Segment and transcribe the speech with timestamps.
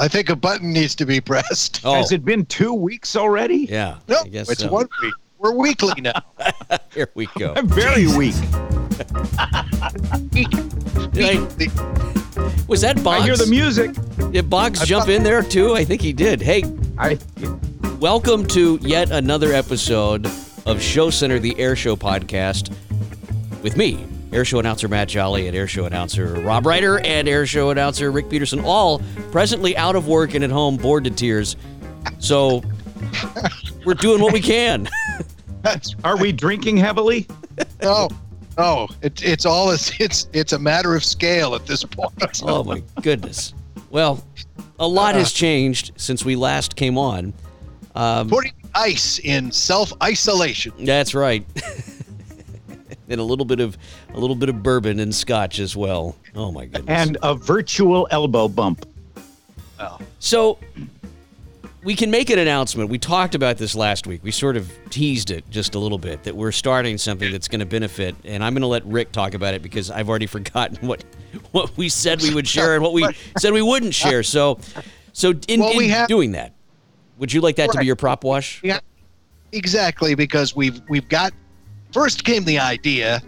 [0.00, 1.80] I think a button needs to be pressed.
[1.84, 3.66] Oh, Has it been two weeks already?
[3.70, 3.98] yeah.
[4.08, 4.70] No, I guess it's so.
[4.70, 5.14] one week.
[5.38, 6.20] We're weekly now.
[6.94, 7.52] Here we go.
[7.56, 8.34] I'm very weak.
[11.12, 13.22] Did I- was that Boggs?
[13.22, 13.92] I hear the music.
[14.32, 15.74] Did Boggs jump in there too?
[15.74, 16.40] I think he did.
[16.40, 16.62] Hey,
[16.98, 17.18] I
[17.98, 20.26] welcome to yet another episode
[20.66, 22.70] of Show Center, the Air Show podcast,
[23.62, 27.46] with me, Air Show announcer Matt Jolly, and Air Show announcer Rob Reider, and Air
[27.46, 29.00] Show announcer Rick Peterson, all
[29.32, 31.56] presently out of work and at home, bored to tears.
[32.18, 32.62] So
[33.84, 34.88] we're doing what we can.
[36.04, 37.26] Are we drinking heavily?
[37.82, 38.08] no,
[38.56, 38.88] no.
[39.02, 42.12] It, it's all it's it's it's a matter of scale at this point.
[42.44, 43.52] Oh my goodness.
[43.90, 44.24] Well,
[44.78, 47.34] a lot has changed since we last came on.
[47.96, 50.72] Um, Putting ice in self isolation.
[50.84, 51.44] That's right.
[53.10, 53.76] and a little bit of
[54.14, 56.16] a little bit of bourbon and scotch as well.
[56.34, 56.88] Oh my goodness.
[56.88, 58.86] And a virtual elbow bump.
[60.18, 60.58] so
[61.82, 62.90] we can make an announcement.
[62.90, 64.22] We talked about this last week.
[64.22, 67.60] We sort of teased it just a little bit that we're starting something that's going
[67.60, 70.86] to benefit and I'm going to let Rick talk about it because I've already forgotten
[70.86, 71.04] what
[71.52, 73.06] what we said we would share and what we
[73.38, 74.22] said we wouldn't share.
[74.22, 74.58] So
[75.12, 76.54] so in, Well, we in have- doing that,
[77.18, 78.60] would you like that to be your prop wash?
[78.62, 78.78] Yeah,
[79.52, 80.14] exactly.
[80.14, 81.32] Because we've we've got
[81.92, 83.22] first came the idea.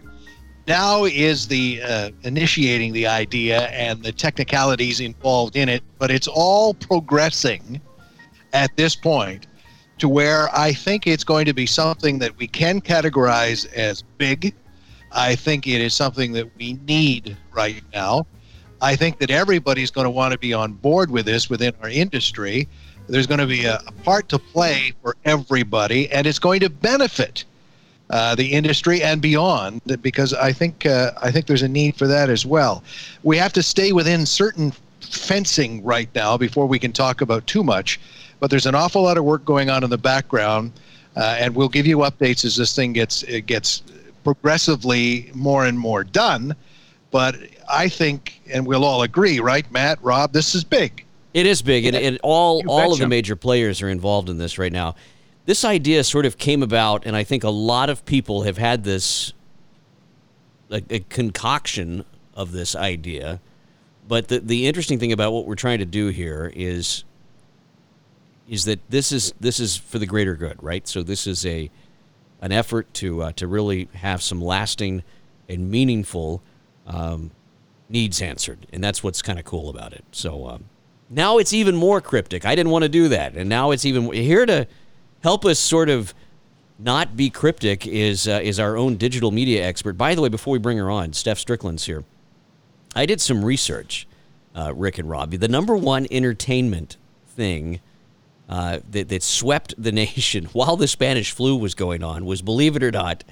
[0.67, 6.29] Now is the uh, initiating the idea and the technicalities involved in it, but it's
[6.29, 7.81] all progressing
[8.53, 9.47] at this point
[9.99, 14.55] to where I think it's going to be something that we can categorize as big.
[15.11, 18.27] I think it is something that we need right now.
[18.81, 21.89] I think that everybody's going to want to be on board with this within our
[21.89, 22.69] industry.
[23.09, 26.71] There's going to be a, a part to play for everybody, and it's going to
[26.71, 27.45] benefit
[28.13, 32.07] uh, the industry and beyond because I think uh, I think there's a need for
[32.07, 32.85] that as well.
[33.23, 37.65] We have to stay within certain fencing right now before we can talk about too
[37.65, 37.99] much,
[38.39, 40.73] but there's an awful lot of work going on in the background,
[41.17, 43.83] uh, and we'll give you updates as this thing gets it gets
[44.25, 46.55] progressively more and more done.
[47.11, 47.37] But
[47.71, 51.05] I think, and we'll all agree, right, Matt, Rob, this is big.
[51.33, 54.59] It is big, and, and all all of the major players are involved in this
[54.59, 54.97] right now.
[55.45, 58.85] This idea sort of came about, and I think a lot of people have had
[58.85, 59.33] this
[60.71, 62.05] a, a concoction
[62.35, 63.41] of this idea.
[64.07, 67.05] But the the interesting thing about what we're trying to do here is
[68.49, 70.87] is that this is this is for the greater good, right?
[70.87, 71.71] So this is a
[72.41, 75.03] an effort to uh, to really have some lasting
[75.49, 76.43] and meaningful
[76.87, 77.31] um,
[77.89, 80.05] needs answered, and that's what's kind of cool about it.
[80.13, 80.65] So um,
[81.09, 82.45] now it's even more cryptic.
[82.45, 84.67] I didn't want to do that, and now it's even here to
[85.23, 86.15] help us sort of
[86.79, 89.95] not be cryptic is uh, is our own digital media expert.
[89.95, 92.05] By the way, before we bring her on, Steph Strickland's here.
[92.95, 94.07] I did some research,
[94.55, 95.39] uh, Rick and Robbie.
[95.39, 97.81] The number one entertainment thing
[98.49, 102.77] uh, that, that swept the nation while the Spanish flu was going on was, believe
[102.77, 103.25] it or not,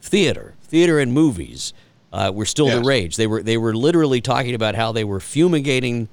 [0.00, 0.54] theater.
[0.62, 1.72] Theater and movies
[2.12, 3.16] uh, were still the rage.
[3.16, 6.08] They were they were literally talking about how they were fumigating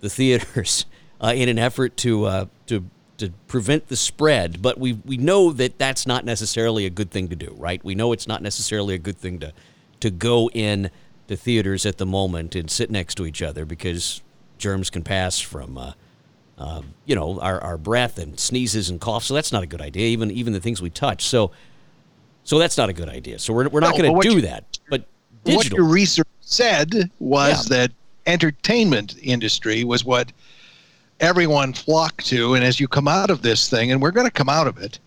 [0.00, 0.86] the theaters
[1.20, 2.84] uh, in an effort to uh, to
[3.18, 4.60] to prevent the spread.
[4.62, 7.82] But we we know that that's not necessarily a good thing to do, right?
[7.84, 9.52] We know it's not necessarily a good thing to
[10.00, 10.90] to go in
[11.28, 14.22] to theaters at the moment and sit next to each other because
[14.58, 15.78] germs can pass from.
[15.78, 15.92] Uh,
[16.56, 19.26] um, you know, our, our breath and sneezes and coughs.
[19.26, 20.06] So that's not a good idea.
[20.06, 21.24] Even even the things we touch.
[21.26, 21.50] So
[22.44, 23.40] so that's not a good idea.
[23.40, 24.78] So we're, we're not No, going to do you- that.
[24.88, 25.04] But
[25.44, 27.76] What your research said was Yeah.
[27.78, 27.92] that
[28.26, 30.30] entertainment industry was what
[31.20, 34.32] everyone flocked to, and as you come out of this thing, and we're going to
[34.32, 34.98] come out of it,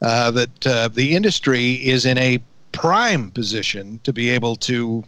[0.00, 2.42] uh, that uh, the industry is in a
[2.72, 5.04] prime position to be able to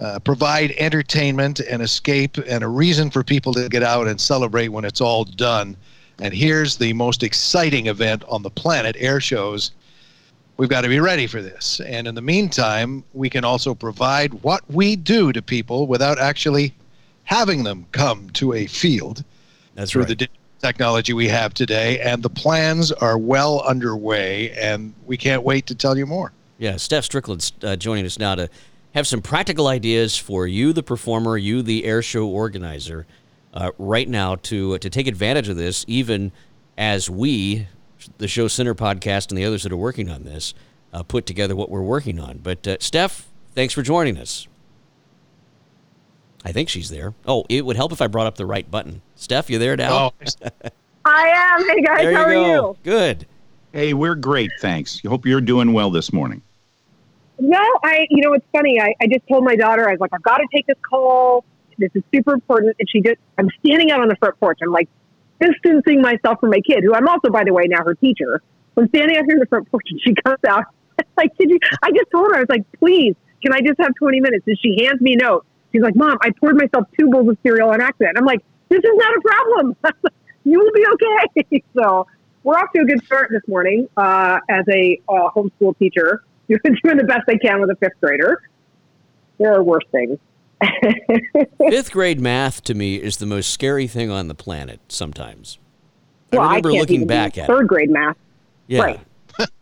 [0.00, 4.68] uh, provide entertainment and escape and a reason for people to get out and celebrate
[4.68, 5.76] when it's all done.
[6.18, 9.72] And here's the most exciting event on the planet air shows.
[10.56, 11.80] We've got to be ready for this.
[11.80, 16.74] And in the meantime, we can also provide what we do to people without actually
[17.24, 19.24] having them come to a field
[19.76, 20.08] that's through right.
[20.08, 22.00] the digital technology we have today.
[22.00, 26.32] And the plans are well underway, and we can't wait to tell you more.
[26.58, 28.48] Yeah, Steph Strickland's uh, joining us now to
[28.94, 33.06] have some practical ideas for you, the performer, you, the air show organizer,
[33.52, 36.32] uh, right now to to take advantage of this, even
[36.78, 37.68] as we,
[38.18, 40.54] the Show Center podcast, and the others that are working on this,
[40.92, 42.38] uh, put together what we're working on.
[42.38, 44.48] But uh, Steph, thanks for joining us.
[46.46, 47.12] I think she's there.
[47.26, 49.02] Oh, it would help if I brought up the right button.
[49.16, 50.12] Steph, you there now?
[50.12, 50.70] Oh,
[51.04, 51.68] I am.
[51.68, 52.44] Hey guys, there you how are go.
[52.44, 52.76] you?
[52.84, 53.26] Good.
[53.72, 55.02] Hey, we're great, thanks.
[55.02, 56.42] You hope you're doing well this morning.
[57.40, 58.06] No, I.
[58.10, 58.80] You know, it's funny.
[58.80, 61.44] I, I just told my daughter, I was like, I've got to take this call.
[61.78, 62.76] This is super important.
[62.78, 64.60] And she just, I'm standing out on the front porch.
[64.62, 64.88] I'm like
[65.40, 68.40] distancing myself from my kid, who I'm also, by the way, now her teacher.
[68.76, 70.62] I'm standing out here in the front porch and she comes out.
[71.16, 73.96] like, did you, I just told her, I was like, please, can I just have
[73.96, 74.46] 20 minutes?
[74.46, 75.44] And she hands me a note.
[75.76, 78.16] She's like, mom, I poured myself two bowls of cereal on accident.
[78.16, 78.40] I'm like,
[78.70, 79.76] this is not a problem.
[80.44, 81.62] you will be okay.
[81.78, 82.06] so
[82.44, 86.22] we're off to a good start this morning uh, as a uh, homeschool teacher.
[86.48, 88.40] You're doing the best I can with a fifth grader.
[89.38, 90.18] There are worse things.
[91.58, 95.58] Fifth grade math to me is the most scary thing on the planet sometimes.
[96.32, 98.16] Well, I remember can't looking even back at third grade math.
[98.66, 98.80] Yeah.
[98.80, 99.00] right.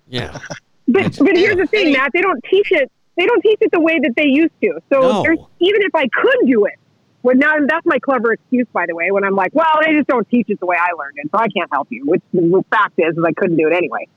[0.06, 0.38] Yeah.
[0.86, 2.12] But, but here's the thing, Matt.
[2.12, 2.92] They don't teach it.
[3.16, 4.80] They don't teach it the way that they used to.
[4.92, 5.22] So No.
[5.22, 6.74] there's, even if I could do it,
[7.22, 9.10] well, now that's my clever excuse, by the way.
[9.10, 11.38] When I'm like, well, they just don't teach it the way I learned it, so
[11.38, 12.04] I can't help you.
[12.04, 14.08] Which the fact is, is I couldn't do it anyway.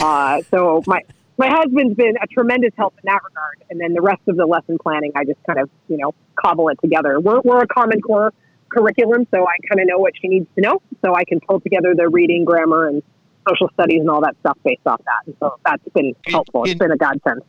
[0.00, 1.02] Uh, so my
[1.38, 4.46] my husband's been a tremendous help in that regard, and then the rest of the
[4.46, 7.20] lesson planning, I just kind of you know cobble it together.
[7.20, 8.32] We're we're a Common Core
[8.68, 11.60] curriculum, so I kind of know what she needs to know, so I can pull
[11.60, 13.00] together the reading, grammar, and
[13.48, 15.26] social studies and all that stuff based off that.
[15.26, 16.64] And so that's been helpful.
[16.64, 17.42] It's been a godsend.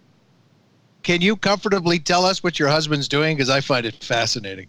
[1.07, 3.38] Can you comfortably tell us what your husband's doing?
[3.38, 4.68] Because I find it fascinating.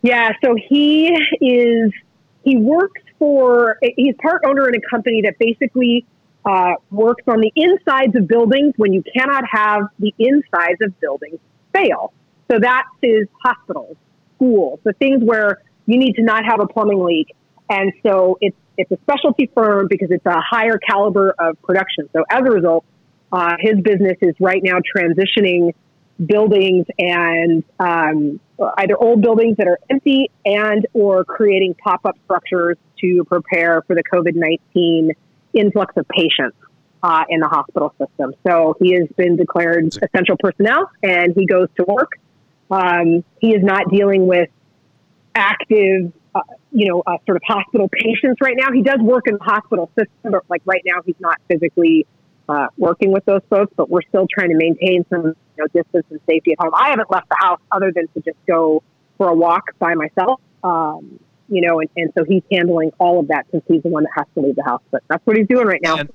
[0.00, 1.08] Yeah, so he
[1.42, 1.92] is
[2.42, 6.06] he works for he's part owner in a company that basically
[6.46, 11.38] uh, works on the insides of buildings when you cannot have the insides of buildings
[11.74, 12.14] fail.
[12.50, 13.98] So that is hospitals,
[14.36, 17.36] schools, the things where you need to not have a plumbing leak.
[17.68, 22.08] And so it's it's a specialty firm because it's a higher caliber of production.
[22.14, 22.86] So as a result,
[23.32, 25.74] uh, his business is right now transitioning
[26.24, 28.40] buildings and um,
[28.78, 34.02] either old buildings that are empty and or creating pop-up structures to prepare for the
[34.02, 35.10] COVID-19
[35.52, 36.56] influx of patients
[37.02, 38.34] uh, in the hospital system.
[38.46, 42.12] So he has been declared essential personnel and he goes to work.
[42.70, 44.48] Um, he is not dealing with
[45.34, 46.40] active, uh,
[46.72, 48.72] you know, uh, sort of hospital patients right now.
[48.72, 52.06] He does work in the hospital system, but like right now he's not physically
[52.48, 56.06] uh, working with those folks, but we're still trying to maintain some you know, distance
[56.10, 56.72] and safety at home.
[56.74, 58.82] I haven't left the house other than to just go
[59.16, 60.40] for a walk by myself.
[60.62, 64.02] Um, you know, and, and so he's handling all of that since he's the one
[64.02, 64.82] that has to leave the house.
[64.90, 65.98] But that's what he's doing right now.
[65.98, 66.12] And,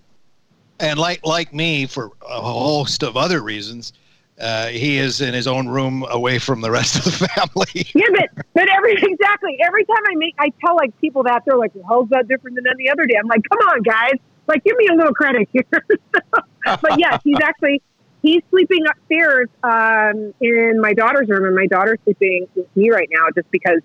[0.79, 3.93] and like like me, for a host of other reasons,
[4.39, 7.87] uh, he is in his own room away from the rest of the family.
[7.93, 11.57] Yeah, but but every exactly every time I make I tell like people that they're
[11.57, 13.15] like, well, how's that different than any other day?
[13.19, 14.13] I'm like, come on, guys,
[14.47, 15.63] like give me a little credit here.
[16.65, 17.81] but yes, he's actually
[18.21, 23.09] he's sleeping upstairs um, in my daughter's room, and my daughter's sleeping with me right
[23.11, 23.79] now, just because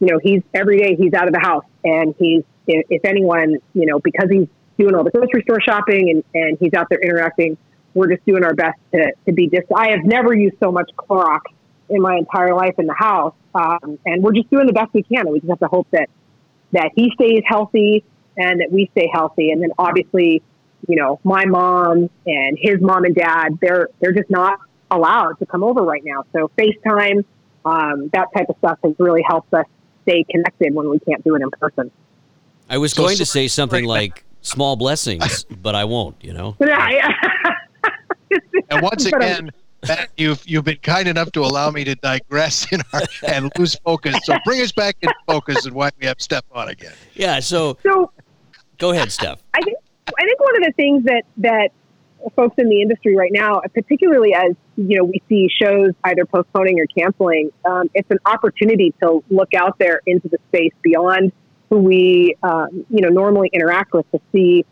[0.00, 3.86] you know he's every day he's out of the house, and he's if, anyone you
[3.86, 7.56] know because he's doing all the grocery store shopping and and he's out there interacting.
[7.94, 9.64] We're just doing our best to, to be dis.
[9.74, 11.40] I have never used so much Clorox
[11.88, 15.02] in my entire life in the house, um, and we're just doing the best we
[15.02, 15.20] can.
[15.20, 16.08] And we just have to hope that
[16.72, 18.04] that he stays healthy
[18.38, 19.50] and that we stay healthy.
[19.50, 20.42] And then obviously,
[20.88, 24.58] you know, my mom and his mom and dad, they're they're just not
[24.90, 26.24] allowed to come over right now.
[26.32, 27.24] So FaceTime,
[27.64, 29.66] um, that type of stuff has really helped us
[30.02, 31.90] stay connected when we can't do it in person.
[32.70, 36.56] I was So going to say something like small blessings, but I won't, you know?
[36.60, 37.12] Yeah,
[38.70, 39.50] And once um, again,
[39.86, 43.76] Matt, you've you've been kind enough to allow me to digress in our, and lose
[43.76, 44.16] focus.
[44.24, 46.94] So bring us back in focus and why we have Steph on again.
[47.14, 48.10] Yeah, so so
[48.78, 49.42] go ahead, Steph.
[49.54, 51.70] I think I think one of the things that that
[52.34, 56.80] folks in the industry right now, particularly as you know, we see shows either postponing
[56.80, 57.50] or canceling.
[57.64, 61.32] Um, it's an opportunity to look out there into the space beyond
[61.70, 64.64] who we um, you know normally interact with to see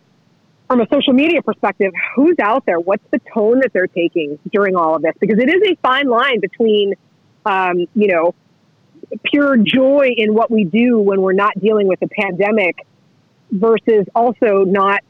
[0.68, 4.74] from a social media perspective who's out there, what's the tone that they're taking during
[4.74, 6.94] all of this, because it is a fine line between
[7.44, 8.34] um, you know
[9.24, 12.84] pure joy in what we do when we're not dealing with a pandemic
[13.50, 15.02] versus also not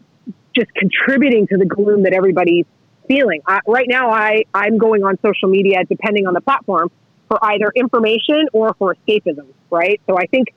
[0.55, 2.66] just contributing to the gloom that everybody's
[3.09, 3.40] feeling.
[3.47, 6.90] Uh, right now, I, I'm going on social media, depending on the platform,
[7.28, 10.00] for either information or for escapism, right?
[10.07, 10.49] So I think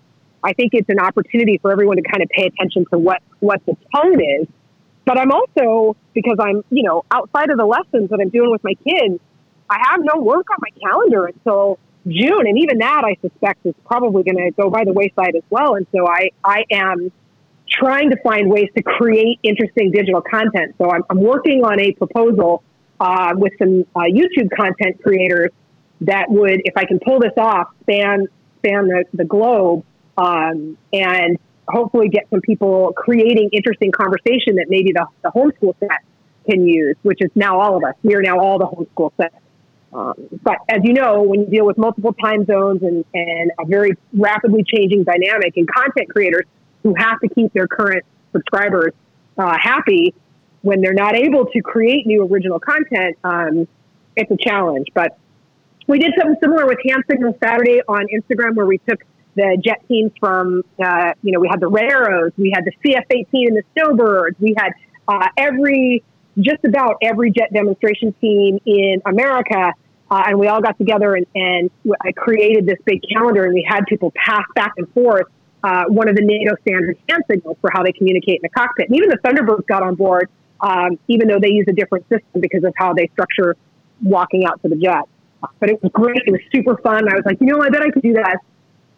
[0.43, 3.62] I think it's an opportunity for everyone to kind of pay attention to what, what
[3.65, 4.48] the tone is.
[5.05, 8.63] But I'm also, because I'm, you know, outside of the lessons that I'm doing with
[8.63, 9.19] my kids,
[9.69, 12.48] I have no work on my calendar until June.
[12.48, 15.75] And even that, I suspect, is probably going to go by the wayside as well.
[15.75, 17.12] And so I, I am
[17.69, 20.75] trying to find ways to create interesting digital content.
[20.77, 22.63] So I'm, I'm working on a proposal
[22.99, 25.51] uh, with some uh, YouTube content creators
[26.01, 28.27] that would, if I can pull this off, span
[28.59, 29.85] span the, the globe
[30.17, 36.03] um, and hopefully get some people creating interesting conversation that maybe the, the homeschool set
[36.49, 37.95] can use, which is now all of us.
[38.03, 39.33] We are now all the homeschool set.
[39.93, 43.65] Um, but as you know, when you deal with multiple time zones and, and a
[43.65, 46.45] very rapidly changing dynamic and content creators
[46.83, 48.93] who have to keep their current subscribers
[49.38, 50.13] uh, happy
[50.62, 53.67] when they're not able to create new original content, um,
[54.15, 54.88] it's a challenge.
[54.93, 55.17] But
[55.88, 59.00] we did something similar with Hand Signal Saturday on Instagram where we took
[59.36, 62.71] the jet teams from, uh, you know, we had the Red Arrows, we had the
[62.83, 64.71] CF-18 and the Snowbirds, we had
[65.07, 66.03] uh, every,
[66.39, 69.74] just about every jet demonstration team in America.
[70.12, 71.69] Uh, and we all got together and, and
[72.01, 75.27] I created this big calendar and we had people pass back and forth
[75.63, 78.87] uh, one of the NATO standard hand signals for how they communicate in the cockpit.
[78.89, 80.29] And even the Thunderbirds got on board,
[80.61, 83.55] um, even though they use a different system because of how they structure
[84.01, 85.03] walking out to the jet.
[85.59, 86.21] But it was great.
[86.25, 87.09] It was super fun.
[87.09, 88.37] I was like, you know, I bet I could do that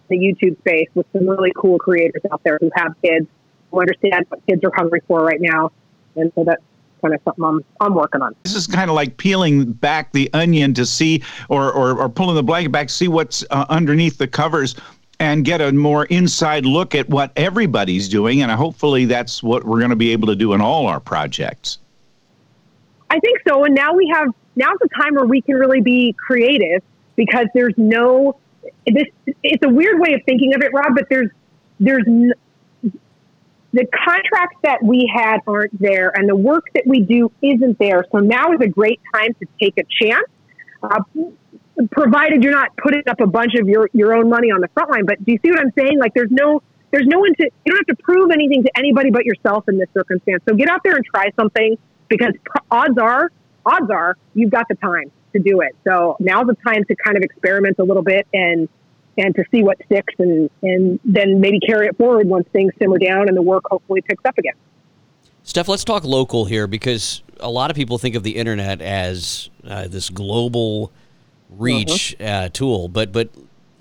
[0.09, 3.27] in the YouTube space with some really cool creators out there who have kids,
[3.69, 5.71] who understand what kids are hungry for right now.
[6.15, 6.61] And so that's
[7.01, 8.35] kind of something I'm, I'm working on.
[8.43, 12.35] This is kind of like peeling back the onion to see, or, or, or pulling
[12.35, 14.75] the blanket back to see what's uh, underneath the covers
[15.21, 18.41] and get a more inside look at what everybody's doing.
[18.41, 21.77] And hopefully that's what we're going to be able to do in all our projects.
[23.11, 23.63] I think so.
[23.63, 26.81] And now we have, now's the time where we can really be creative
[27.15, 28.39] because there's no,
[28.87, 29.05] this,
[29.43, 31.29] it's a weird way of thinking of it, Rob, but there's,
[31.79, 32.03] there's,
[33.73, 38.07] the contracts that we had aren't there and the work that we do isn't there.
[38.11, 40.27] So now is a great time to take a chance.
[40.81, 41.03] Uh,
[41.89, 44.91] provided you're not putting up a bunch of your, your own money on the front
[44.91, 45.05] line.
[45.05, 46.00] But do you see what I'm saying?
[46.00, 46.61] Like there's no,
[46.91, 49.77] there's no one to, you don't have to prove anything to anybody but yourself in
[49.77, 50.43] this circumstance.
[50.47, 51.77] So get out there and try something
[52.09, 52.33] because
[52.69, 53.31] odds are,
[53.65, 55.75] odds are you've got the time to do it.
[55.85, 58.67] So now's the time to kind of experiment a little bit and,
[59.17, 62.97] and to see what sticks and, and then maybe carry it forward once things simmer
[62.97, 64.53] down and the work hopefully picks up again.
[65.43, 69.50] Steph, let's talk local here because a lot of people think of the internet as
[69.65, 70.91] uh, this global
[71.51, 72.29] reach uh-huh.
[72.29, 73.29] uh, tool, but but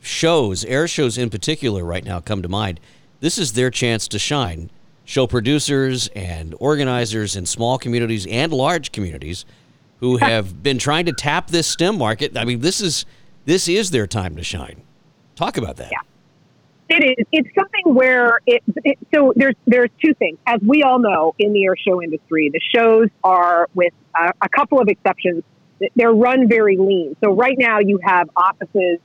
[0.01, 2.81] shows, air shows in particular, right now come to mind.
[3.21, 4.71] This is their chance to shine.
[5.05, 9.45] Show producers and organizers in small communities and large communities
[9.99, 12.37] who have been trying to tap this STEM market.
[12.37, 13.05] I mean, this is
[13.45, 14.83] this is their time to shine.
[15.37, 15.91] Talk about that.
[15.91, 15.99] Yeah.
[16.97, 17.27] It is.
[17.31, 20.39] It's something where it, it, So there's there's two things.
[20.47, 24.49] As we all know in the air show industry, the shows are, with a, a
[24.49, 25.45] couple of exceptions,
[25.95, 27.17] they're run very lean.
[27.23, 28.99] So right now you have offices,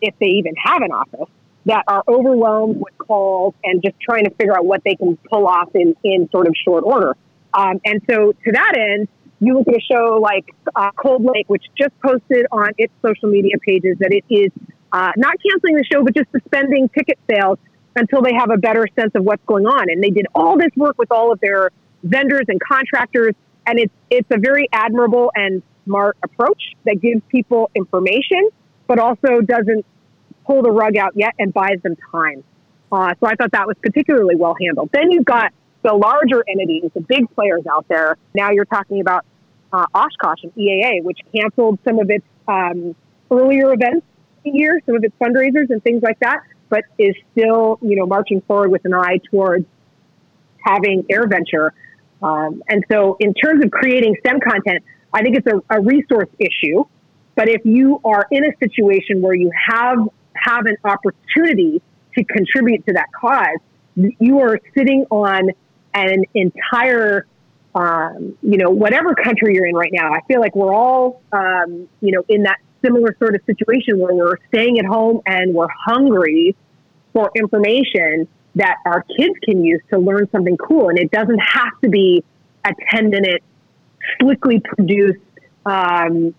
[0.00, 1.28] if they even have an office,
[1.66, 5.46] that are overwhelmed with calls and just trying to figure out what they can pull
[5.46, 7.16] off in, in sort of short order.
[7.54, 9.08] Um, and so to that end,
[9.40, 13.28] you look at a show like uh, Cold Lake, which just posted on its social
[13.28, 14.50] media pages that it is
[14.92, 17.58] uh, not canceling the show, but just suspending ticket sales
[17.96, 19.90] until they have a better sense of what's going on.
[19.90, 21.70] And they did all this work with all of their
[22.02, 23.34] vendors and contractors,
[23.66, 28.48] and it's it's a very admirable and smart approach that gives people information,
[28.86, 29.84] but also doesn't
[30.46, 32.44] pull the rug out yet and buys them time.
[32.90, 34.90] Uh, so I thought that was particularly well handled.
[34.92, 38.16] Then you've got the larger entities, the big players out there.
[38.34, 39.24] Now you're talking about
[39.72, 42.94] uh, Oshkosh and EAA, which canceled some of its um,
[43.30, 44.06] earlier events
[44.44, 48.40] year, some of its fundraisers and things like that, but is still, you know, marching
[48.42, 49.66] forward with an eye towards
[50.58, 51.70] having AirVenture.
[52.22, 56.28] Um, and so, in terms of creating STEM content, I think it's a, a resource
[56.38, 56.84] issue.
[57.34, 59.98] But if you are in a situation where you have
[60.34, 61.80] have an opportunity
[62.16, 63.58] to contribute to that cause,
[63.96, 65.50] you are sitting on
[65.94, 67.26] an entire,
[67.74, 70.12] um, you know, whatever country you're in right now.
[70.12, 74.14] I feel like we're all, um, you know, in that similar sort of situation where
[74.14, 76.56] we're staying at home and we're hungry
[77.12, 80.88] for information that our kids can use to learn something cool.
[80.88, 82.24] And it doesn't have to be
[82.64, 83.42] a 10 minute
[84.20, 85.20] slickly produced,
[85.66, 86.34] um,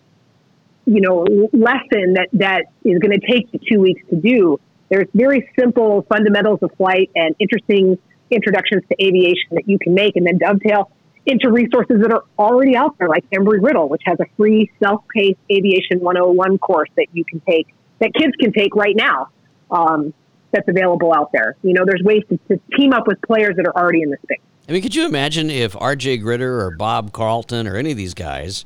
[0.86, 4.60] you know, lesson that, that is going to take you two weeks to do.
[4.90, 7.98] There's very simple fundamentals of flight and interesting
[8.30, 10.90] introductions to aviation that you can make and then dovetail
[11.26, 15.38] into resources that are already out there, like Embry Riddle, which has a free self-paced
[15.50, 17.68] aviation 101 course that you can take,
[17.98, 19.28] that kids can take right now.
[19.70, 20.12] Um,
[20.54, 21.56] that's available out there.
[21.62, 24.16] You know, there's ways to, to team up with players that are already in the
[24.22, 24.38] space.
[24.68, 26.18] I mean, could you imagine if R.J.
[26.18, 28.64] Gritter or Bob Carlton or any of these guys,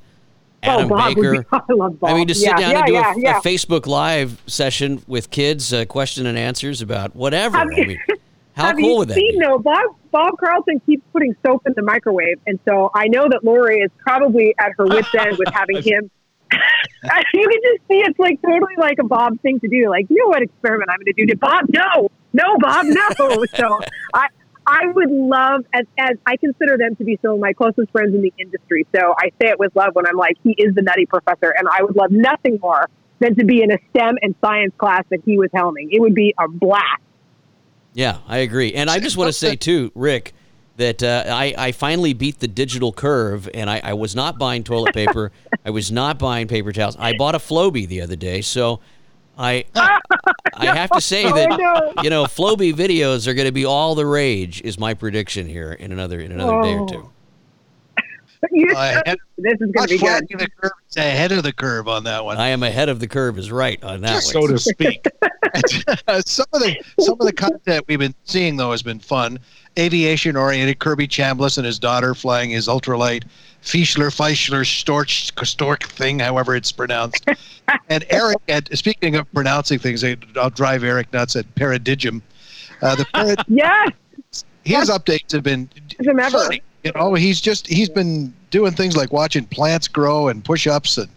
[0.62, 2.12] oh, Adam oh, Baker, be, I.
[2.12, 5.02] I mean, to sit yeah, down yeah, and do yeah, a, a, Facebook Live session
[5.08, 7.56] with kids, uh, question and answers about whatever.
[7.56, 7.98] I mean,
[8.52, 9.38] how have cool would that seen, be?
[9.38, 13.42] No, Bob Bob Carlton keeps putting soap in the microwave, and so I know that
[13.42, 16.10] Lori is probably at her wits' end with having him.
[16.52, 19.90] you can just see it's like totally like a Bob thing to do.
[19.90, 21.26] Like, you know what experiment I'm going to do?
[21.26, 23.44] To Bob, no, no, Bob, no.
[23.54, 23.80] so
[24.14, 24.28] I,
[24.68, 28.14] I would love, as, as I consider them to be some of my closest friends
[28.14, 28.86] in the industry.
[28.94, 31.66] So I say it with love when I'm like, he is the nutty professor, and
[31.72, 32.86] I would love nothing more
[33.18, 35.88] than to be in a STEM and science class that he was helming.
[35.90, 37.02] It would be a blast.
[37.94, 38.74] Yeah, I agree.
[38.74, 40.34] And I just want to say, too, Rick,
[40.76, 44.64] that uh, I, I finally beat the digital curve and I, I was not buying
[44.64, 45.32] toilet paper.
[45.64, 46.94] I was not buying paper towels.
[46.98, 48.42] I bought a Flowbee the other day.
[48.42, 48.80] So
[49.38, 53.52] I I have to say oh, that Oh, you know Flowbee videos are going to
[53.52, 56.86] be all the rage is my prediction here in another in another day or Oh.
[56.86, 57.10] two.
[58.52, 60.28] You- Uh, ahead- this is going to be good.
[60.28, 62.36] the curve, ahead of the curve on that one.
[62.38, 64.48] I am ahead of the curve is right on that so one.
[64.48, 65.06] So to speak.
[66.26, 69.38] some of the some of the content we've been seeing though has been fun.
[69.78, 73.24] Aviation oriented Kirby Chambliss and his daughter flying his ultralight
[73.62, 77.26] Fischler Feischler Storch Stork thing, however it's pronounced.
[77.88, 82.22] and Eric, at, speaking of pronouncing things, I- I'll drive Eric nuts at Paradigm.
[82.82, 85.68] Uh, the parad, Yes, his updates have been
[86.30, 86.62] funny.
[86.84, 91.08] You know, he's just he's been doing things like watching plants grow and push-ups, and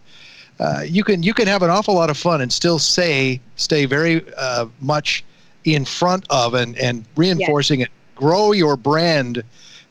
[0.60, 3.86] uh, you can you can have an awful lot of fun and still say stay
[3.86, 5.24] very uh, much
[5.64, 7.90] in front of and and reinforcing it.
[8.16, 9.44] Grow your brand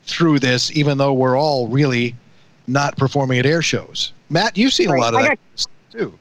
[0.03, 2.15] through this, even though we're all really
[2.67, 4.13] not performing at air shows.
[4.29, 6.19] Matt, you've seen a lot of I that stuff too.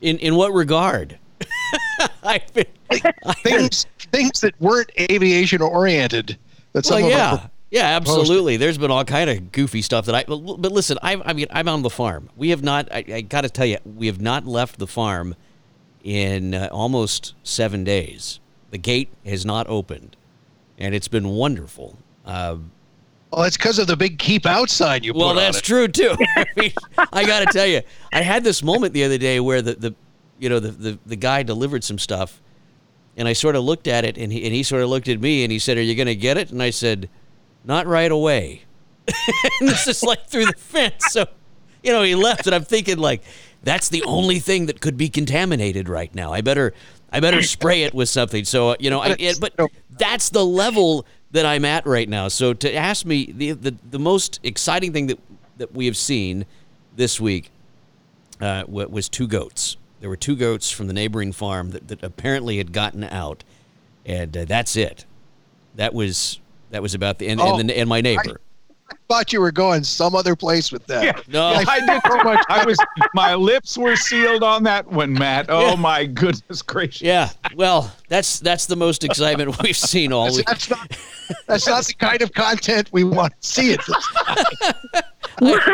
[0.00, 1.18] In in what regard?
[2.22, 2.66] I've been,
[3.42, 6.36] Things things that weren't aviation oriented.
[6.72, 8.56] That some well, yeah, our yeah, absolutely.
[8.56, 10.24] There's been all kind of goofy stuff that I.
[10.24, 12.30] But, but listen, I, I mean, I'm on the farm.
[12.36, 12.88] We have not.
[12.92, 15.34] I, I got to tell you, we have not left the farm
[16.04, 18.38] in uh, almost seven days.
[18.70, 20.16] The gate has not opened,
[20.78, 21.98] and it's been wonderful.
[22.24, 22.58] Uh,
[23.32, 26.14] well, it's because of the big keep outside you well, put on that's true too.
[26.36, 26.72] I, mean,
[27.12, 27.82] I got to tell you,
[28.12, 29.94] I had this moment the other day where the, the
[30.38, 32.40] you know the, the the guy delivered some stuff,
[33.16, 35.20] and I sort of looked at it, and he and he sort of looked at
[35.20, 37.08] me, and he said, "Are you going to get it?" And I said,
[37.66, 38.62] "Not right away."
[39.60, 41.26] and this is like through the fence, so
[41.82, 43.22] you know he left, and I'm thinking like,
[43.62, 46.32] that's the only thing that could be contaminated right now.
[46.32, 46.72] I better.
[47.12, 48.44] I better spray it with something.
[48.44, 49.54] So uh, you know, I, it, but
[49.90, 52.28] that's the level that I'm at right now.
[52.28, 55.18] So to ask me the the, the most exciting thing that
[55.58, 56.46] that we have seen
[56.94, 57.50] this week
[58.40, 59.76] uh, was two goats.
[60.00, 63.44] There were two goats from the neighboring farm that, that apparently had gotten out,
[64.04, 65.06] and uh, that's it.
[65.74, 66.40] That was
[66.76, 68.38] that was about the and, Oh, and, the, and my neighbor.
[68.90, 71.02] i thought you were going some other place with that.
[71.04, 71.20] Yeah.
[71.26, 72.44] no, I did so much.
[72.50, 72.76] I was
[73.14, 75.46] my lips were sealed on that one, Matt.
[75.48, 75.74] Oh Yeah.
[75.76, 77.00] my goodness gracious.
[77.00, 77.30] yeah.
[77.54, 80.46] Well, that's that's the most excitement we've seen all That's, week.
[80.46, 80.98] that's not
[81.46, 84.08] that's not the kind of content we want to see at this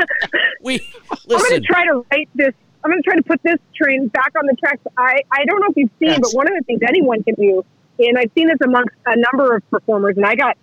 [0.62, 2.54] We I'm going to try to write this.
[2.84, 4.80] I'm going to try to put this train back on the tracks.
[4.96, 6.18] I, I don't know if you've seen, Yes.
[6.20, 7.64] but one of the things anyone can do,
[8.00, 10.56] and I've seen this amongst a number of performers, and I got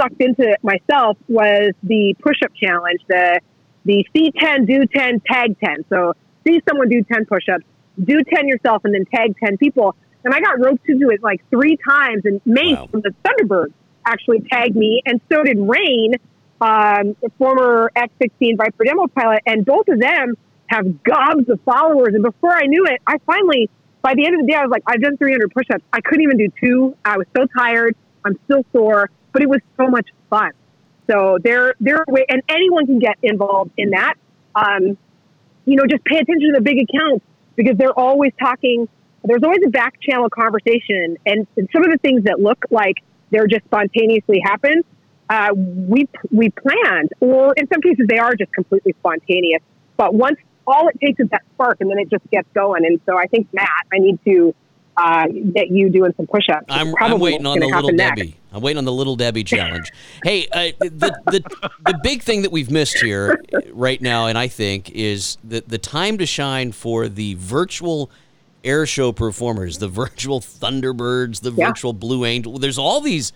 [0.00, 3.40] sucked into it myself, was the push-up challenge, the
[3.84, 5.84] the C10, do 10, tag 10.
[5.88, 6.14] So
[6.46, 7.64] see someone do 10 push-ups,
[8.04, 9.94] do 10 yourself, and then tag 10 people.
[10.24, 12.88] And I got roped into it like three times, and Mace Wow.
[12.90, 13.72] from the Thunderbirds
[14.04, 16.14] actually tagged me, and so did Rain,
[16.60, 20.34] um, former F-16 Viper demo pilot, and both of them
[20.66, 22.14] have gobs of followers.
[22.14, 23.70] And before I knew it, I finally,
[24.02, 25.84] by the end of the day, I was like, I've done 300 push-ups.
[25.92, 26.96] I couldn't even do two.
[27.04, 27.96] I was so tired.
[28.24, 30.50] I'm still sore, but it was so much fun.
[31.10, 34.14] So there, there, way, and anyone can get involved in that.
[34.54, 34.98] Um,
[35.64, 37.24] you know, just pay attention to the big accounts
[37.56, 38.88] because they're always talking.
[39.24, 42.96] There's always a back channel conversation, and, and some of the things that look like
[43.30, 44.82] they're just spontaneously happen,
[45.28, 49.62] uh, we we planned, or in some cases they are just completely spontaneous.
[49.96, 52.84] But once all it takes is that spark, and then it just gets going.
[52.84, 54.54] And so I think Matt, I need to
[55.00, 56.66] uh, get you doing some push-ups.
[56.68, 58.16] I'm, I'm waiting on the little next.
[58.18, 58.34] Debbie.
[58.52, 59.90] I'm waiting on the little Debbie challenge.
[60.24, 63.40] hey, uh, the, the the big thing that we've missed here
[63.72, 68.10] right now, and I think, is the the time to shine for the virtual
[68.64, 71.68] air show performers, the virtual Thunderbirds, the Yeah.
[71.68, 72.58] virtual Blue Angel.
[72.58, 73.32] There's all these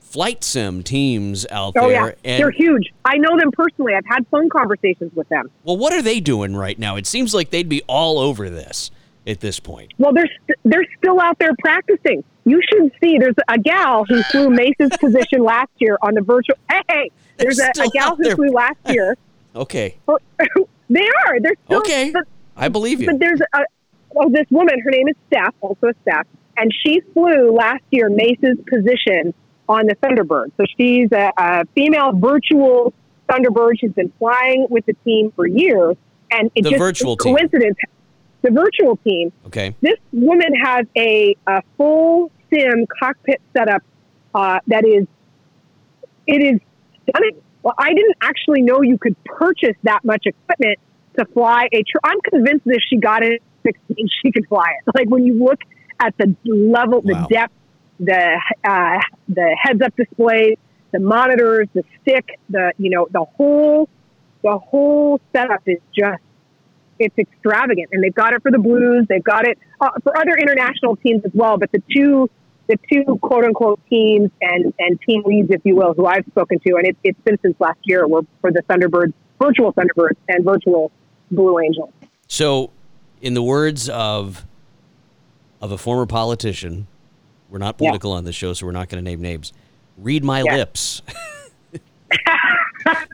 [0.00, 2.92] flight sim teams out Oh there, yeah, and they're huge.
[3.04, 3.92] I know them personally.
[3.94, 5.50] I've had phone conversations with them.
[5.64, 6.96] well, what are they doing right now?
[6.96, 8.90] It seems like they'd be all over this
[9.26, 9.92] at this point.
[9.98, 12.24] Well, they're st- they're still out there practicing.
[12.44, 13.18] You should see.
[13.18, 16.56] There's a gal who flew Mace's position last year on the virtual.
[16.70, 19.16] Hey, hey there's a, a gal who flew last year.
[19.54, 19.98] Okay,
[20.88, 21.40] they are.
[21.40, 22.24] They're still, okay, But,
[22.56, 23.06] I believe you.
[23.06, 23.60] but there's a
[24.16, 24.78] oh, this woman.
[24.80, 29.34] Her name is Steph, also a Steph, and she flew last year Mace's position
[29.68, 30.52] on the Thunderbird.
[30.56, 32.92] So she's a, a female virtual
[33.28, 33.80] Thunderbird.
[33.80, 35.96] She's been flying with the team for years,
[36.30, 37.36] and it The just virtual team.
[38.42, 43.82] The virtual team Okay, this woman has a, a full sim cockpit setup
[44.34, 45.06] uh, that is
[46.26, 46.60] it is
[47.08, 47.40] stunning.
[47.62, 50.78] Well, I didn't actually know you could purchase that much equipment
[51.18, 51.82] to fly a.
[51.82, 54.90] Tr- I'm convinced that if she got it at 16, she could fly it.
[54.94, 55.60] Like when you look
[56.00, 57.26] at the level, Wow.
[57.28, 57.54] the depth,
[57.98, 60.56] the uh, the heads up display,
[60.92, 63.88] the monitors, the stick, the you know the whole
[64.42, 66.22] the whole setup is just
[66.98, 69.06] it's extravagant, and they've got it for the Blues.
[69.08, 71.58] They've got it uh, for other international teams as well.
[71.58, 72.28] But the two
[72.68, 76.58] the two quote unquote teams and and team leads, if you will, who I've spoken
[76.66, 80.44] to, and it, it's been since last year, were for the Thunderbirds, virtual Thunderbirds, and
[80.44, 80.90] virtual
[81.30, 81.92] Blue Angels.
[82.28, 82.70] So,
[83.20, 84.44] in the words of
[85.62, 86.86] of a former politician,
[87.48, 87.90] we're not Yeah.
[87.90, 89.52] political on this show, so we're not going to name names.
[89.96, 90.56] Read my Yeah.
[90.56, 91.02] lips.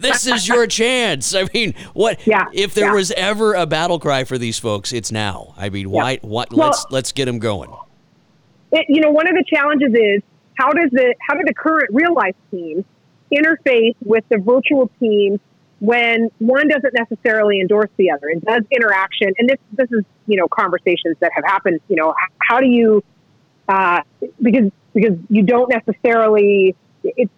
[0.01, 1.35] this is your chance.
[1.35, 2.95] I mean, what Yeah, if there yeah.
[2.95, 4.93] was ever a battle cry for these folks?
[4.93, 5.55] It's now.
[5.57, 6.19] I mean, why?
[6.23, 6.53] What?
[6.53, 7.71] Well- let's let's get them going.
[8.73, 10.23] it, you know, one of the challenges is
[10.55, 12.85] how does the how do the current real life teams
[13.33, 15.41] interface with the virtual teams
[15.81, 19.33] when one doesn't necessarily endorse the other and does interaction?
[19.39, 21.81] And this this is you know conversations that have happened.
[21.89, 23.03] You know, how do you
[23.69, 24.01] uh,
[24.41, 27.33] because because you don't necessarily it's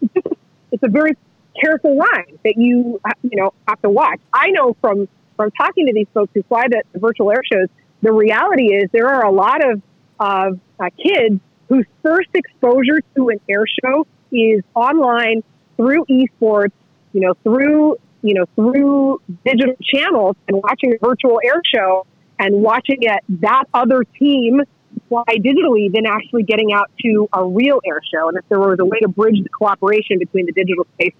[0.72, 1.12] it's a very
[1.60, 4.20] careful line that you you know have to watch.
[4.32, 7.68] I know from from talking to these folks who fly the, the virtual air shows,
[8.02, 9.82] the reality is there are a lot of
[10.20, 15.42] of uh, kids whose first exposure to an air show is online
[15.76, 16.72] through esports,
[17.12, 22.06] you know, through you know through digital channels and watching a virtual air show
[22.38, 24.60] and watching it that other team
[25.08, 28.28] fly digitally than actually getting out to a real air show.
[28.28, 31.14] And if there was a way to bridge the cooperation between the digital space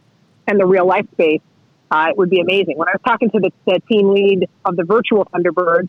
[0.46, 1.40] and the real life space,
[1.90, 2.76] uh, it would be amazing.
[2.76, 5.88] When I was talking to the, the team lead of the virtual Thunderbirds,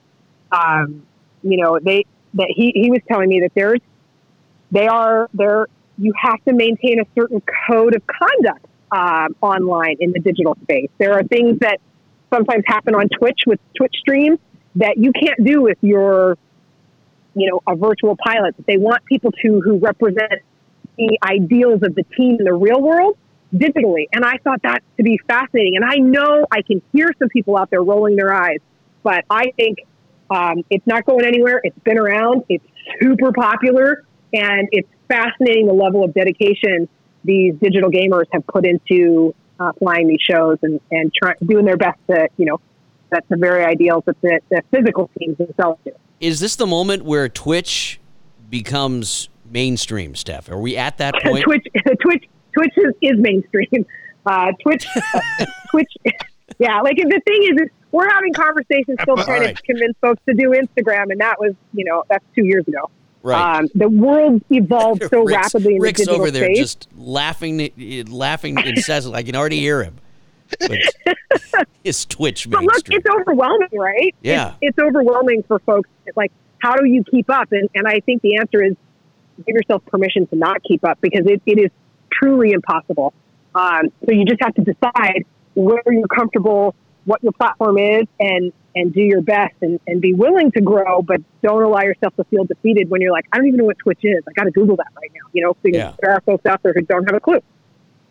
[0.51, 1.05] um,
[1.41, 3.79] you know, they that he, he was telling me that there's
[4.71, 10.11] they are there you have to maintain a certain code of conduct um, online in
[10.11, 10.89] the digital space.
[10.97, 11.79] There are things that
[12.33, 14.39] sometimes happen on Twitch with Twitch streams
[14.75, 16.37] that you can't do if you're
[17.35, 18.55] you know a virtual pilot.
[18.67, 20.41] They want people to who represent
[20.97, 23.17] the ideals of the team in the real world
[23.57, 24.07] digitally.
[24.13, 25.75] And I thought that to be fascinating.
[25.75, 28.59] And I know I can hear some people out there rolling their eyes,
[29.03, 29.79] but I think
[30.29, 31.61] um, it's not going anywhere.
[31.63, 32.43] It's been around.
[32.49, 32.65] It's
[33.01, 36.87] super popular, and it's fascinating the level of dedication
[37.23, 41.77] these digital gamers have put into uh, flying these shows and and trying doing their
[41.77, 42.59] best to you know
[43.09, 45.91] that's the very ideals that the, the physical teams themselves do.
[46.19, 47.99] Is this the moment where Twitch
[48.49, 50.49] becomes mainstream, Steph?
[50.49, 51.43] Are we at that point?
[51.43, 51.67] Twitch,
[52.01, 53.85] Twitch, Twitch is, is mainstream.
[54.27, 54.87] Uh, Twitch,
[55.69, 55.93] Twitch,
[56.57, 56.81] yeah.
[56.81, 59.55] Like the thing is, we're having conversations still trying Right.
[59.55, 62.89] to convince folks to do Instagram, and that was, you know, that's two years ago.
[63.21, 63.59] Right.
[63.59, 66.57] Um, the world evolved so Rick's, rapidly in Rick's the digital over there space.
[66.57, 67.69] just laughing,
[68.09, 69.19] laughing incessantly.
[69.19, 69.97] I can already hear him.
[71.83, 74.15] His Twitch but look, it's overwhelming, right?
[74.23, 74.55] Yeah.
[74.61, 75.89] It's, it's overwhelming for folks.
[76.15, 77.51] Like, how do you keep up?
[77.51, 78.75] And, and I think the answer is
[79.45, 81.69] give yourself permission to not keep up because it, it is
[82.21, 83.13] truly impossible.
[83.53, 85.25] Um, so you just have to decide
[85.55, 86.75] where you're comfortable,
[87.05, 91.01] what your platform is, and and do your best and, and be willing to grow,
[91.01, 93.79] but don't allow yourself to feel defeated when you're like, I don't even know what
[93.79, 94.21] Twitch is.
[94.27, 95.93] I got to Google that right now, you know, because Yeah.
[96.01, 97.39] there are folks out there who don't have a clue.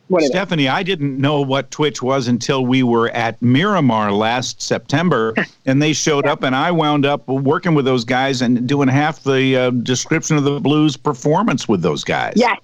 [0.09, 0.23] What.
[0.25, 5.35] Stephanie, I didn't know what Twitch was until we were at Miramar last September,
[5.67, 9.23] and they showed up, and I wound up working with those guys and doing half
[9.23, 12.35] the uh, description of the blues performance with those guys.
[12.37, 12.59] Yes,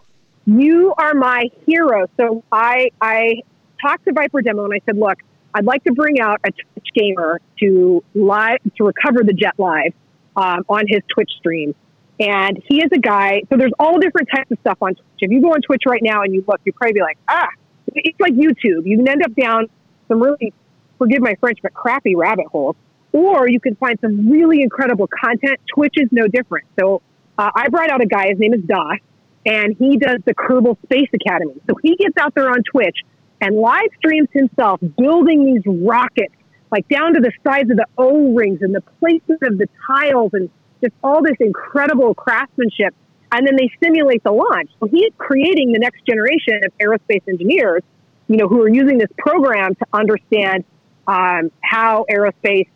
[0.47, 2.07] you are my hero.
[2.19, 3.43] So I I
[3.81, 5.19] talked to Viper Demo and I said, look,
[5.55, 9.93] I'd like to bring out a Twitch gamer to live to recover the Jet Live
[10.37, 11.75] um, on his Twitch stream.
[12.19, 13.43] And he is a guy.
[13.51, 15.07] So there's all different types of stuff on Twitch.
[15.21, 17.49] If you go on Twitch right now and you look, you probably be like, ah,
[17.95, 18.87] it's like YouTube.
[18.87, 19.67] You can end up down
[20.09, 20.53] some really,
[20.99, 22.77] forgive my French, but crappy rabbit holes.
[23.13, 25.59] Or you can find some really incredible content.
[25.75, 26.67] Twitch is no different.
[26.79, 27.03] So
[27.39, 28.29] uh, I brought out a guy.
[28.29, 28.99] His name is Doss
[29.47, 31.55] and he does the Kerbal Space Academy.
[31.69, 32.99] So he gets out there on Twitch
[33.41, 36.35] and live streams himself building these rockets,
[36.71, 40.31] like down to the size of the O rings and the placement of the tiles
[40.35, 40.51] and
[40.83, 42.95] just all this incredible craftsmanship.
[43.33, 44.71] And then they simulate the launch.
[44.81, 47.83] So he's creating the next generation of aerospace engineers,
[48.27, 50.65] you know, who are using this program to understand
[51.07, 52.69] um, how aerospace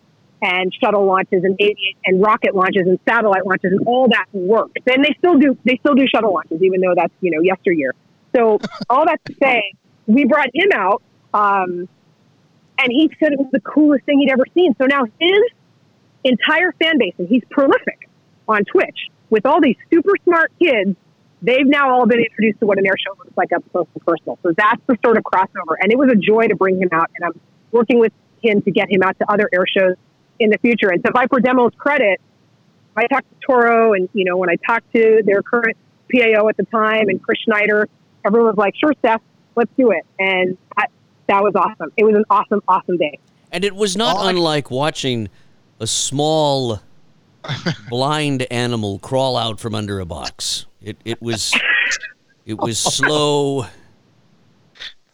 [0.43, 1.59] and shuttle launches and
[2.05, 4.71] and rocket launches and satellite launches and all that work.
[4.87, 7.95] And they still do they still do shuttle launches, even though that's you know yesteryear.
[8.35, 8.59] So
[8.91, 9.73] all that to say,
[10.07, 11.89] we brought him out, um,
[12.79, 14.75] and he said it was the coolest thing he'd ever seen.
[14.77, 15.41] So now his
[16.25, 18.09] entire fan base, and he's prolific
[18.49, 20.97] on Twitch with all these super smart kids
[21.45, 24.05] they've now all been introduced to what an air show looks like up close and
[24.07, 24.39] personal.
[24.43, 25.77] So that's the sort of crossover.
[25.79, 27.11] And it was a joy to bring him out.
[27.15, 29.97] And I'm working with him to get him out to other air shows
[30.39, 30.91] in the future.
[30.91, 32.21] And so Viper Demo's credit,
[32.97, 35.77] I talked to Toro and, you know, when I talked to their current
[36.13, 37.89] PAO at the time and Chris Schneider,
[38.25, 39.21] everyone was like, sure, Steph,
[39.57, 40.05] let's do it.
[40.19, 40.91] And that,
[41.29, 41.93] that was awesome.
[41.97, 43.19] It was an awesome, awesome day.
[43.53, 45.29] And it was not All I- unlike watching
[45.81, 46.81] a small
[47.89, 50.67] blind animal crawl out from under a box.
[50.81, 51.53] It it was
[52.47, 53.67] it was slow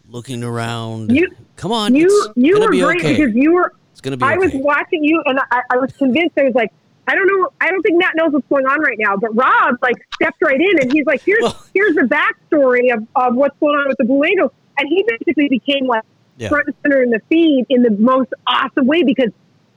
[0.09, 1.11] looking around.
[1.15, 1.95] You- Come on.
[1.95, 3.17] You, it's you were be great okay.
[3.17, 6.39] because you were, It's gonna be I was watching you and I, I was convinced
[6.39, 6.73] I was like,
[7.07, 7.51] I don't know.
[7.61, 9.15] I don't think Matt knows what's going on right now.
[9.19, 13.07] But Rob like stepped right in and he's like, here's Well- here's the backstory of,
[13.15, 14.53] of what's going on with the Blue Angels.
[14.79, 16.03] And he basically became like
[16.39, 16.49] Yeah.
[16.49, 19.29] front and center in the feed in the most awesome way because,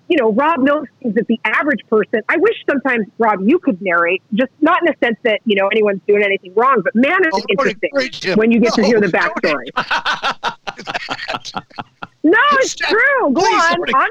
[0.07, 2.21] you know, Rob knows things that the average person.
[2.29, 5.67] I wish sometimes Rob you could narrate, just not in the sense that you know
[5.67, 9.07] anyone's doing anything wrong, but man, it's Oh, interesting when you get to hear the
[9.07, 9.67] backstory.
[12.23, 13.33] No, it's Steph, true.
[13.33, 13.85] Go Please on.
[13.95, 14.09] I'm.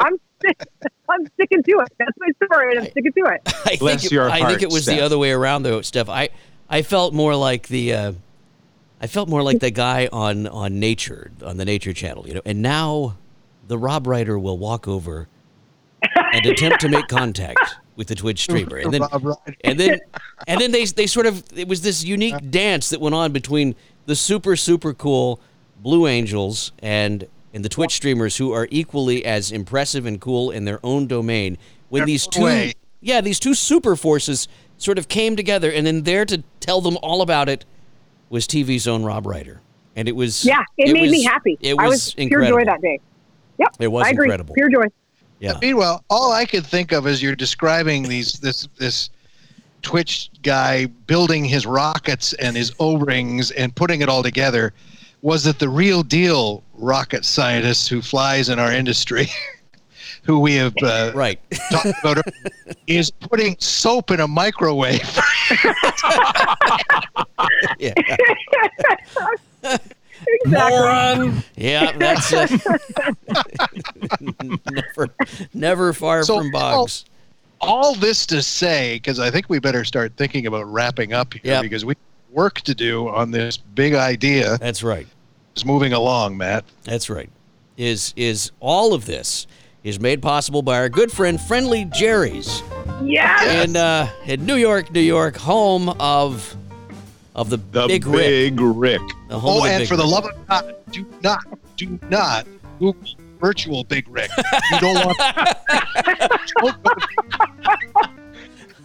[0.00, 0.62] I'm, stick,
[1.08, 1.92] I'm sticking to it.
[1.98, 3.40] That's my story, and I'm sticking to it.
[3.66, 5.82] I Bless think it, your I heart, think it was the other way around though,
[5.82, 6.08] Steph.
[6.08, 6.30] I
[6.68, 8.12] I felt more like the uh,
[9.00, 12.42] I felt more like the guy on on Nature on the Nature Channel, you know.
[12.44, 13.16] And now
[13.68, 15.28] the Rob Reider will walk over
[16.32, 19.02] and attempt to make contact with the Twitch streamer, and then
[19.64, 20.00] and then
[20.46, 23.74] and then they they sort of it was this unique dance that went on between
[24.06, 25.40] the super super cool
[25.82, 30.64] Blue Angels and and the Twitch streamers who are equally as impressive and cool in
[30.64, 31.58] their own domain.
[31.88, 32.72] When Their these two way.
[33.00, 34.46] yeah these two super forces
[34.78, 37.64] sort of came together, and then there to tell them all about it
[38.28, 39.58] was TV's own Rob Reider,
[39.96, 41.58] and it was Yeah, it, made me happy.
[41.60, 42.56] It I was was incredible.
[42.56, 43.00] pure joy that day.
[43.58, 44.26] Yep, It was I agree.
[44.26, 44.54] incredible.
[44.54, 44.86] Pure joy.
[45.40, 45.54] Yeah.
[45.60, 49.10] Meanwhile, all I could think of as you're describing these this this
[49.82, 54.72] Twitch guy building his rockets and his O-rings and putting it all together
[55.22, 59.28] was that the real deal rocket scientist who flies in our industry,
[60.22, 61.38] who we have uh, Right.
[61.70, 65.00] talked about, earlier, is putting soap in a microwave.
[67.78, 67.92] yeah.
[69.62, 69.90] Exactly.
[70.46, 71.42] Moron.
[71.56, 72.46] Yeah, that's uh,
[74.70, 75.08] never,
[75.54, 77.04] never far So, from Boggs.
[77.60, 81.40] all this to say, because I think we better start thinking about wrapping up here
[81.44, 81.62] Yep.
[81.62, 84.58] because we have work to do on this big idea.
[84.58, 85.06] That's right.
[85.56, 86.64] Is moving along, Matt.
[86.84, 87.30] That's right.
[87.76, 89.46] Is is all of this
[89.82, 92.62] is made possible by our good friend Friendly Jerry's
[93.02, 93.64] Yes.
[93.66, 96.56] in uh, in New York, New York, home of
[97.34, 99.00] of the, The Big Big, Rick.
[99.00, 99.02] Rick.
[99.28, 101.44] The home Oh, of the and Big for the love of God, do not,
[101.76, 102.46] do not
[102.78, 103.02] Google
[103.40, 104.30] virtual Big Rick.
[104.72, 105.18] You don't want.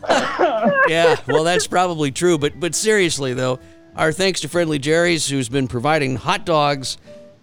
[0.07, 2.37] don't go to yeah, well, that's probably true.
[2.37, 3.59] But but seriously though,
[3.95, 6.97] our thanks to Friendly Jerry's, who's been providing hot dogs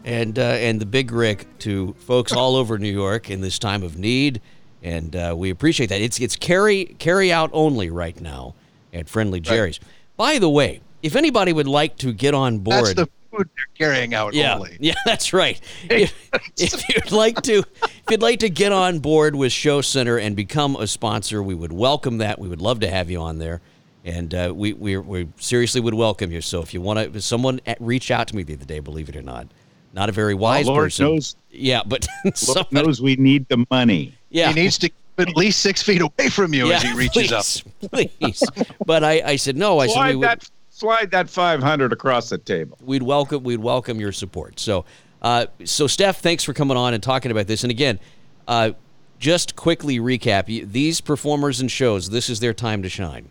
[0.05, 3.83] and uh, and the Big Rick to folks all over New York in this time
[3.83, 4.41] of need,
[4.83, 6.01] and uh, we appreciate that.
[6.01, 8.55] It's it's carry carry out only right now
[8.93, 9.81] at Friendly Jerry's.
[10.17, 13.67] By the way, if anybody would like to get on board, That's the food they're
[13.89, 14.77] carrying out yeah, only.
[14.81, 15.61] yeah, that's right.
[15.89, 16.13] If,
[16.59, 20.37] if you'd like to, if you'd like to get on board with Show Center and
[20.37, 22.39] become a sponsor, we would welcome that.
[22.39, 23.61] We would love to have you on there,
[24.05, 26.41] and uh, we, we we seriously would welcome you.
[26.41, 28.81] So if you want to, someone at- reached out to me the other day.
[28.81, 29.47] Believe it or not,
[29.93, 31.07] not a very wise Lord person.
[31.07, 34.15] knows, Yeah, but Lord somebody, knows we need the money.
[34.31, 36.93] yeah, He needs to keep at least six feet away from you yeah, as he
[36.95, 37.45] reaches up.
[37.91, 38.43] please, please.
[38.87, 39.79] But I, I said no.
[39.79, 40.51] I said we Slide would, that,
[40.83, 42.77] slide that 500 across the table.
[42.83, 44.59] we'd welcome we'd welcome your support.
[44.59, 44.85] So,
[45.23, 47.63] uh, so Steph, thanks for coming on and talking about this.
[47.63, 48.01] And again,
[48.49, 48.73] uh,
[49.21, 52.11] just quickly recap: these performers and shows.
[52.11, 53.29] This is their time to shine.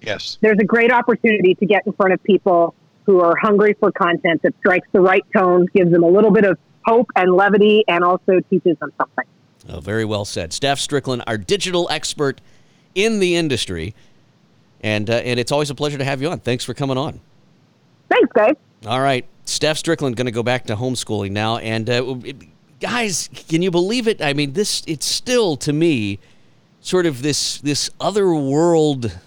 [0.00, 0.38] Yes.
[0.42, 4.42] There's a great opportunity to get in front of people who are hungry for content
[4.42, 8.04] that strikes the right tone, gives them a little bit of hope and levity, and
[8.04, 9.24] also teaches them something.
[9.68, 12.40] Oh, very well said, Steph Strickland, our digital expert
[12.94, 13.94] in the industry,
[14.84, 16.38] and uh, and it's always a pleasure to have you on.
[16.38, 17.18] Thanks for coming on.
[18.08, 18.54] Thanks, guys.
[18.86, 22.36] All right, Steph Strickland going to go back to homeschooling now, and uh, it-
[22.80, 24.20] guys, can you believe it?
[24.22, 26.18] I mean, this it's still to me
[26.80, 29.18] sort of this this other world.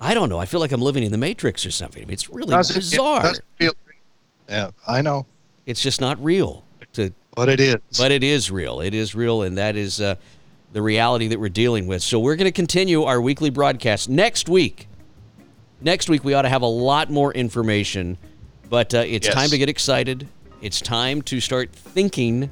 [0.00, 0.38] I don't know.
[0.38, 2.02] I feel like I'm living in the Matrix or something.
[2.02, 3.22] I mean, it's really Doesn't- it bizarre.
[3.22, 3.72] doesn't feel-
[4.48, 5.24] yeah, I know,
[5.64, 6.62] It's just not real.
[6.92, 7.76] To, but it is.
[7.98, 8.80] but it is real.
[8.80, 10.14] It is real, and that is uh,
[10.72, 12.02] the reality that we're dealing with.
[12.02, 14.86] So we're going to continue our weekly broadcast next week.
[15.80, 18.16] Next week we ought to have a lot more information,
[18.70, 19.34] but uh, it's Yes.
[19.34, 20.26] time to get excited.
[20.62, 22.50] It's time to start thinking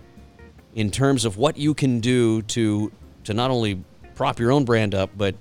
[0.75, 2.93] in terms of what you can do to
[3.25, 3.83] to not only
[4.15, 5.35] prop your own brand up, but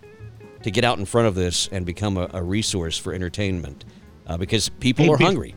[0.63, 3.84] to get out in front of this and become a, a resource for entertainment
[4.28, 5.56] uh, because people Hey, are be- hungry.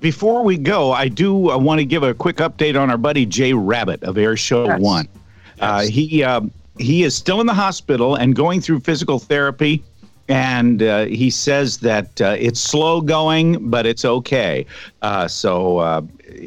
[0.00, 3.26] Before we go, I do uh, want to give a quick update on our buddy
[3.26, 4.80] Jay Rabbit of Air Show Yes.
[4.80, 5.06] One.
[5.60, 6.40] Uh, he uh,
[6.78, 9.84] he is still in the hospital and going through physical therapy,
[10.30, 14.64] and uh, he says that uh, it's slow going, but it's okay.
[15.02, 16.02] Uh, so uh,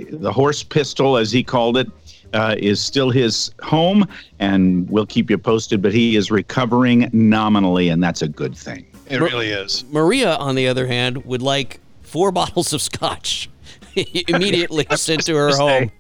[0.10, 1.88] the horse pistol, as he called it.
[2.36, 4.04] Uh, is still his home,
[4.40, 5.84] and we'll keep you posted.
[5.84, 8.88] But he is recovering nominally, and that's a good thing.
[9.08, 9.86] It really is.
[9.92, 13.52] Maria, on the other hand, would like four bottles of scotch
[13.96, 15.92] immediately sent to her home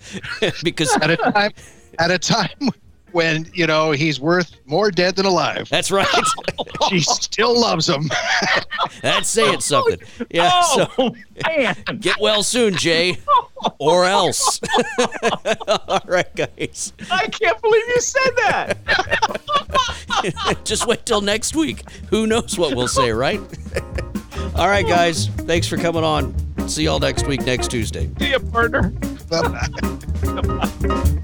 [0.64, 1.52] because At a time,
[1.98, 2.70] at a time
[3.12, 6.06] when you know he's worth more dead than alive, that's right.
[6.88, 8.08] she still loves him.
[9.00, 9.98] That's saying something.
[10.20, 10.50] Oh, yeah.
[10.52, 11.14] Oh, so Oh
[11.48, 11.76] man!
[12.00, 13.18] get well soon, Jay,
[13.78, 14.60] or else.
[15.88, 16.92] All right, guys.
[17.10, 18.78] I can't believe you said that.
[20.64, 21.88] Just wait till next week.
[22.10, 23.40] Who knows what we'll say, right?
[24.56, 25.28] All right, guys.
[25.28, 26.34] Thanks for coming on.
[26.68, 28.10] See y'all next week, next Tuesday.
[28.18, 28.90] See you, partner.
[29.30, 31.18] Bye-bye.